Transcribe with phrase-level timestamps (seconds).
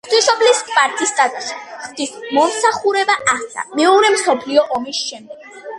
[0.05, 1.53] ღვთისმშობლის კვართის ტაძარში
[1.83, 5.51] ღვთისმსახურება აღსდგა მეორე მსოფლიო ომის შემდეგ.